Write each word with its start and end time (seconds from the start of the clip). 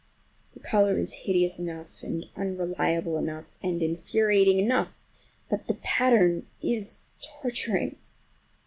The 0.55 0.59
color 0.59 0.97
is 0.97 1.13
hideous 1.25 1.59
enough, 1.59 2.01
and 2.01 2.25
unreliable 2.35 3.19
enough, 3.19 3.59
and 3.61 3.83
infuriating 3.83 4.57
enough, 4.57 5.03
but 5.47 5.67
the 5.67 5.75
pattern 5.75 6.47
is 6.59 7.03
torturing. 7.21 7.97